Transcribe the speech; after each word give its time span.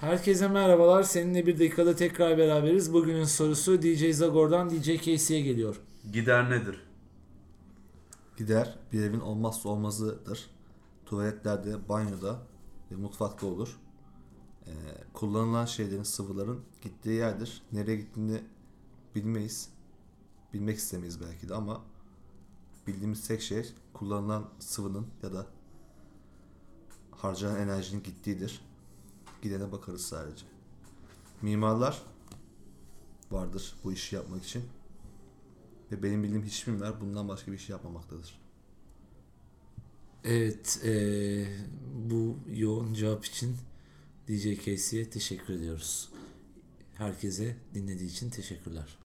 Herkese 0.00 0.48
merhabalar. 0.48 1.02
Seninle 1.02 1.46
bir 1.46 1.58
dakikada 1.58 1.96
tekrar 1.96 2.38
beraberiz. 2.38 2.92
Bugünün 2.92 3.24
sorusu 3.24 3.82
DJ 3.82 4.10
Zagor'dan 4.10 4.70
DJ 4.70 5.04
Casey'e 5.04 5.40
geliyor. 5.40 5.80
Gider 6.12 6.50
nedir? 6.50 6.80
Gider 8.36 8.78
bir 8.92 9.02
evin 9.02 9.20
olmazsa 9.20 9.68
olmazıdır. 9.68 10.50
Tuvaletlerde, 11.06 11.88
banyoda 11.88 12.38
ve 12.90 12.96
mutfakta 12.96 13.46
olur. 13.46 13.78
Ee, 14.66 14.70
kullanılan 15.12 15.64
şeylerin, 15.64 16.02
sıvıların 16.02 16.60
gittiği 16.82 17.14
yerdir. 17.14 17.62
Nereye 17.72 17.96
gittiğini 17.96 18.40
bilmeyiz. 19.14 19.68
Bilmek 20.54 20.78
istemeyiz 20.78 21.20
belki 21.20 21.48
de 21.48 21.54
ama 21.54 21.80
bildiğimiz 22.86 23.28
tek 23.28 23.42
şey 23.42 23.72
kullanılan 23.92 24.48
sıvının 24.58 25.06
ya 25.22 25.32
da 25.32 25.46
harcanan 27.10 27.56
enerjinin 27.56 28.02
gittiğidir. 28.02 28.69
Gidene 29.42 29.72
bakarız 29.72 30.02
sadece. 30.06 30.44
Mimarlar 31.42 32.02
vardır 33.30 33.74
bu 33.84 33.92
işi 33.92 34.16
yapmak 34.16 34.44
için. 34.44 34.62
Ve 35.92 36.02
benim 36.02 36.22
bildiğim 36.22 36.44
hiçbir 36.44 36.72
mimar 36.72 37.00
bundan 37.00 37.28
başka 37.28 37.52
bir 37.52 37.58
şey 37.58 37.72
yapmamaktadır. 37.74 38.40
Evet, 40.24 40.80
eee, 40.84 41.48
bu 42.08 42.36
yoğun 42.52 42.94
cevap 42.94 43.24
için 43.24 43.56
DJ 44.28 44.64
Casey'e 44.64 45.10
teşekkür 45.10 45.54
ediyoruz. 45.54 46.10
Herkese 46.94 47.56
dinlediği 47.74 48.10
için 48.10 48.30
teşekkürler. 48.30 48.98